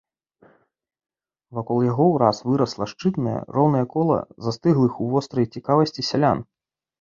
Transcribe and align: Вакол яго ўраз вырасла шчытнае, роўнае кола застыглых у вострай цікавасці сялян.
Вакол 1.57 1.83
яго 1.91 2.07
ўраз 2.13 2.37
вырасла 2.51 2.87
шчытнае, 2.93 3.35
роўнае 3.59 3.85
кола 3.93 4.17
застыглых 4.47 4.93
у 5.05 5.11
вострай 5.13 5.45
цікавасці 5.53 6.01
сялян. 6.11 6.43